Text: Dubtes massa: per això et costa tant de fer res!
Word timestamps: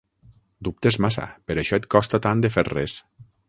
Dubtes 0.67 0.97
massa: 1.05 1.27
per 1.51 1.59
això 1.65 1.81
et 1.81 1.87
costa 1.97 2.23
tant 2.27 2.45
de 2.47 2.55
fer 2.59 2.69
res! 2.75 3.01